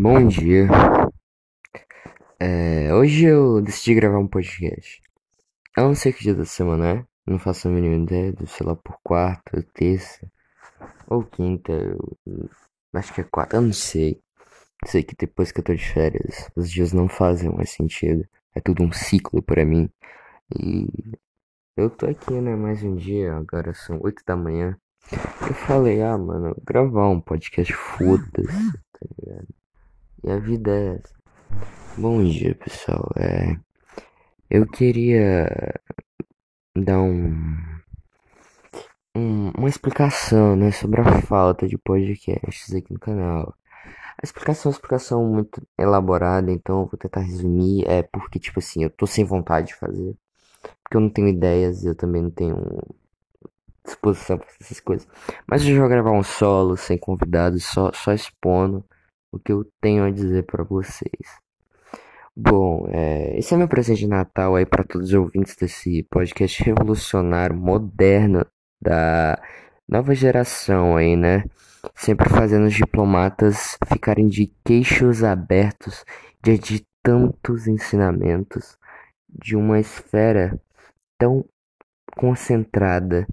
[0.00, 0.66] Bom dia.
[2.38, 5.00] É, hoje eu decidi gravar um podcast.
[5.76, 8.74] Eu não sei que dia da semana é, não faço a mínima ideia, sei lá
[8.74, 10.26] por quarta, terça
[11.06, 11.72] ou quinta.
[11.72, 12.18] Eu,
[12.94, 14.20] acho que é quarta, eu não sei.
[14.86, 18.26] Sei que depois que eu tô de férias, os dias não fazem mais sentido.
[18.54, 19.88] É tudo um ciclo pra mim.
[20.58, 20.88] E
[21.76, 24.76] eu tô aqui, né, mais um dia, agora são oito da manhã.
[25.12, 29.48] Eu falei, ah, mano, gravar um podcast, foda-se, tá ligado?
[30.22, 31.14] E a vida é essa.
[31.96, 33.10] Bom dia, pessoal.
[33.16, 33.56] É,
[34.48, 35.48] eu queria
[36.76, 37.34] dar um,
[39.16, 43.54] um, uma explicação, né, sobre a falta de podcasts aqui no canal.
[44.22, 47.86] A explicação é uma explicação muito elaborada, então eu vou tentar resumir.
[47.88, 50.14] É porque, tipo assim, eu tô sem vontade de fazer.
[50.82, 52.56] Porque eu não tenho ideias, eu também não tenho
[53.90, 55.08] disposição fazer essas coisas.
[55.46, 58.84] Mas eu já vou gravar um solo, sem convidados, só, só expondo
[59.32, 61.40] o que eu tenho a dizer para vocês.
[62.36, 66.62] Bom, é, esse é meu presente de Natal aí para todos os ouvintes desse podcast
[66.62, 68.46] revolucionário, moderno,
[68.80, 69.40] da
[69.88, 71.44] nova geração aí, né?
[71.94, 76.04] Sempre fazendo os diplomatas ficarem de queixos abertos
[76.42, 78.78] diante de tantos ensinamentos
[79.28, 80.58] de uma esfera
[81.18, 81.44] tão
[82.16, 83.26] concentrada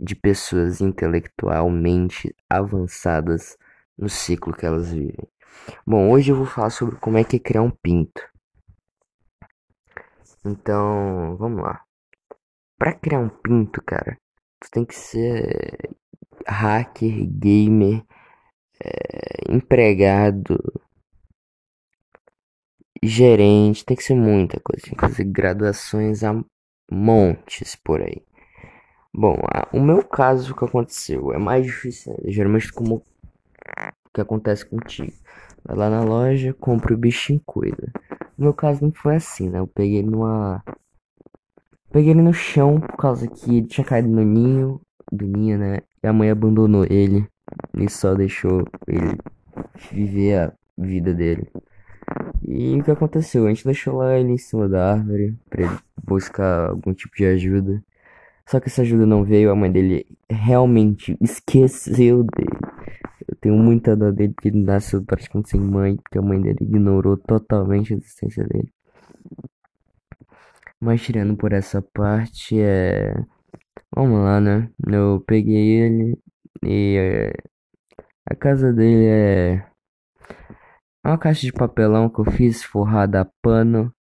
[0.00, 3.58] de pessoas intelectualmente avançadas
[3.98, 5.28] no ciclo que elas vivem.
[5.86, 8.26] Bom, hoje eu vou falar sobre como é que é criar um pinto.
[10.44, 11.84] Então, vamos lá.
[12.78, 14.18] Para criar um pinto, cara,
[14.58, 15.90] tu tem que ser
[16.46, 18.02] hacker, gamer,
[18.82, 20.58] é, empregado,
[23.02, 26.42] gerente, tem que ser muita coisa, tem que fazer graduações a
[26.90, 28.22] montes por aí.
[29.12, 33.02] Bom, a, o meu caso que aconteceu é mais difícil, geralmente como
[34.14, 35.12] que acontece contigo.
[35.64, 37.92] Vai lá na loja, compra o bichinho cuida.
[38.38, 39.58] No meu caso não foi assim, né?
[39.58, 40.62] Eu peguei ele numa.
[41.92, 45.78] Peguei ele no chão por causa que ele tinha caído no ninho do ninho, né?
[46.02, 47.26] E a mãe abandonou ele
[47.76, 49.18] e só deixou ele
[49.90, 51.50] viver a vida dele.
[52.46, 53.46] E o que aconteceu?
[53.46, 57.26] A gente deixou lá ele em cima da árvore pra ele buscar algum tipo de
[57.26, 57.82] ajuda.
[58.50, 62.58] Só que essa ajuda não veio, a mãe dele realmente esqueceu dele.
[63.28, 66.58] Eu tenho muita dor dele porque ele nasceu praticamente sem mãe, porque a mãe dele
[66.60, 68.72] ignorou totalmente a existência dele.
[70.80, 73.14] Mas tirando por essa parte, é.
[73.94, 74.68] Vamos lá, né?
[74.84, 76.18] Eu peguei ele
[76.64, 77.32] e é...
[78.26, 79.66] a casa dele é
[81.06, 83.94] uma caixa de papelão que eu fiz forrada a pano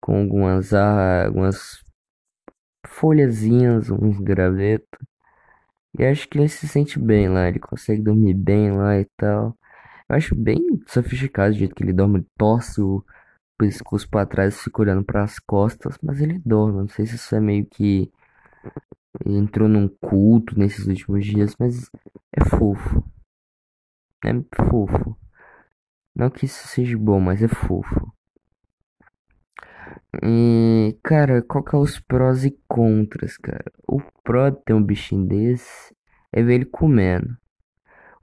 [0.00, 1.81] com algumas algumas
[2.86, 5.00] folhazinhas, uns gravetos.
[5.98, 9.56] E acho que ele se sente bem lá, ele consegue dormir bem lá e tal.
[10.08, 13.04] Eu acho bem sofisticado o jeito que ele dorme, ele torce o
[13.58, 16.80] pescoço para trás fica olhando para as costas, mas ele dorme.
[16.80, 18.10] Não sei se isso é meio que
[19.24, 21.90] ele entrou num culto nesses últimos dias, mas
[22.32, 23.04] é fofo.
[24.24, 25.16] É fofo.
[26.14, 28.11] Não que isso seja bom, mas é fofo.
[30.20, 33.72] E, cara, qual que é os prós e contras, cara?
[33.88, 35.94] O pró de ter um bichinho desse
[36.30, 37.36] é ver ele comendo.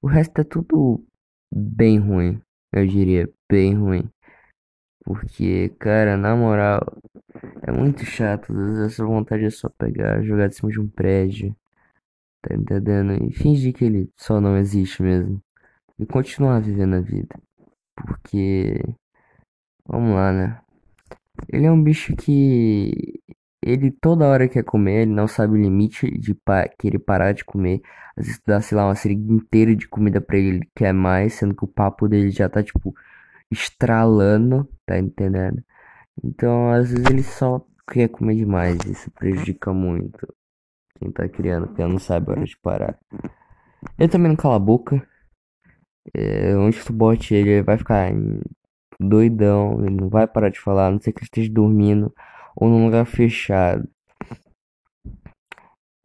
[0.00, 1.04] O resto é tudo
[1.52, 2.40] bem ruim,
[2.72, 4.08] eu diria, bem ruim.
[5.04, 6.80] Porque, cara, na moral,
[7.62, 8.52] é muito chato.
[8.52, 11.56] Às vezes essa vontade é só pegar, jogar de cima de um prédio,
[12.42, 13.24] tá entendendo?
[13.24, 15.42] E fingir que ele só não existe mesmo.
[15.98, 17.36] E continuar vivendo a vida.
[17.96, 18.80] Porque,
[19.86, 20.60] vamos lá, né?
[21.48, 23.20] Ele é um bicho que
[23.62, 27.44] ele toda hora quer comer, ele não sabe o limite de pa querer parar de
[27.44, 27.80] comer.
[28.16, 31.34] Às vezes dá, sei lá, uma seringa inteira de comida pra ele, ele quer mais,
[31.34, 32.94] sendo que o papo dele já tá, tipo,
[33.50, 35.62] estralando, tá entendendo?
[36.22, 40.26] Então, às vezes ele só quer comer demais, isso prejudica muito
[40.98, 42.98] quem tá criando, porque não sabe a hora de parar.
[43.98, 45.06] Ele também não cala a boca.
[46.14, 48.10] É, onde tu bote ele, ele vai ficar
[49.00, 52.12] doidão, ele não vai parar de falar, a não ser que ele esteja dormindo
[52.56, 53.88] ou num lugar fechado.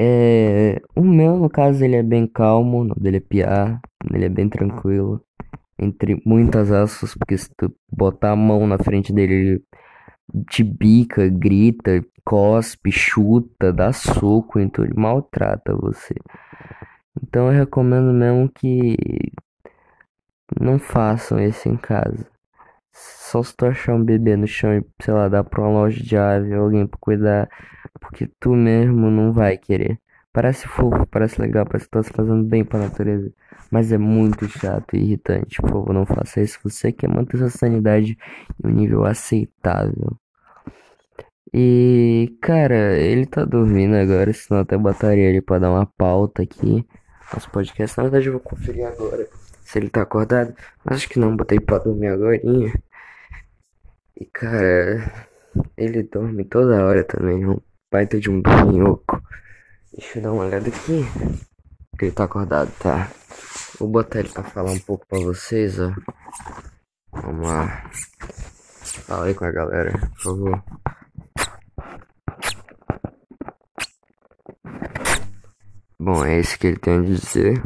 [0.01, 3.79] É, o meu, no caso, ele é bem calmo, o nome dele é Pia,
[4.13, 5.21] ele é bem tranquilo,
[5.79, 9.63] entre muitas aspas, porque se tu botar a mão na frente dele, ele
[10.49, 16.15] te bica, grita, cospe, chuta, dá soco, então ele maltrata você.
[17.21, 18.97] Então eu recomendo mesmo que
[20.59, 22.34] não façam isso em casa.
[22.95, 26.01] Só se tu achar um bebê no chão e, sei lá, dar pra uma loja
[26.01, 27.49] de ave ou alguém pra cuidar,
[27.99, 29.99] porque tu mesmo não vai querer.
[30.31, 33.31] Parece fofo, parece legal, parece que tá se fazendo bem pra natureza,
[33.71, 35.61] Mas é muito chato e irritante.
[35.61, 36.59] Por favor, não faça isso.
[36.63, 38.17] Você quer manter sua sanidade
[38.63, 40.17] em um nível aceitável.
[41.53, 46.85] E, cara, ele tá dormindo agora, senão até botaria ele pra dar uma pauta aqui.
[47.33, 49.27] Nosso podcast, na verdade, eu vou conferir agora
[49.75, 50.55] se ele tá acordado.
[50.85, 52.37] Acho que não, botei pra dormir agora.
[52.37, 55.27] E, cara,
[55.75, 57.45] ele dorme toda hora também.
[57.45, 57.59] Um
[57.91, 59.21] baita de um dorminhoco.
[59.91, 61.03] Deixa eu dar uma olhada aqui.
[62.01, 63.11] Ele tá acordado, tá?
[63.77, 65.93] Vou botar ele pra falar um pouco pra vocês, ó.
[67.11, 67.91] Vamos lá.
[69.07, 70.63] Fala aí com a galera, por favor.
[75.99, 77.61] Bom, é isso que ele tem a dizer.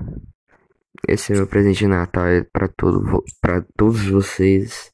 [1.11, 4.91] Esse é meu presente de Natal para todo, para todos vocês.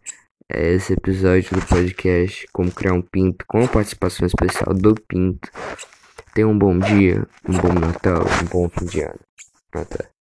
[0.50, 5.52] É esse episódio do podcast Como Criar um Pinto com a participação especial do Pinto.
[6.34, 9.20] Tenha um bom dia, um bom Natal, um bom fim de ano.
[9.74, 10.15] Até.